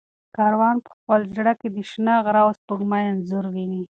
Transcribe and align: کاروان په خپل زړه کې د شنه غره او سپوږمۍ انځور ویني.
کاروان 0.35 0.75
په 0.85 0.89
خپل 0.97 1.19
زړه 1.35 1.53
کې 1.59 1.67
د 1.75 1.77
شنه 1.89 2.13
غره 2.25 2.41
او 2.45 2.51
سپوږمۍ 2.57 3.03
انځور 3.11 3.45
ویني. 3.53 3.83